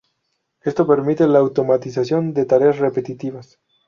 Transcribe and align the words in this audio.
Esto 0.63 0.87
permite 0.87 1.27
la 1.27 1.37
automatización 1.37 2.33
de 2.33 2.45
tareas 2.47 2.79
repetitivas. 2.79 3.59